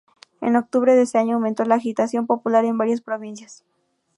En 0.41 0.55
octubre 0.55 0.95
de 0.95 1.03
ese 1.03 1.19
año 1.19 1.35
aumentó 1.35 1.63
la 1.63 1.75
agitación 1.75 2.25
popular 2.25 2.65
en 2.65 2.75
varias 2.75 3.01
provincias. 3.01 3.63